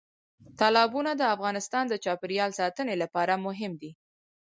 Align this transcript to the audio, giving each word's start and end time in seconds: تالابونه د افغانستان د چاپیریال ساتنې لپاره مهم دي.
تالابونه 0.59 1.11
د 1.15 1.21
افغانستان 1.35 1.83
د 1.89 1.93
چاپیریال 2.03 2.51
ساتنې 2.59 2.95
لپاره 3.03 3.33
مهم 3.45 3.73
دي. 3.81 3.91